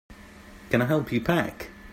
Can 0.71 0.81
I 0.81 0.85
help 0.85 1.11
you 1.11 1.21
pack? 1.21 1.69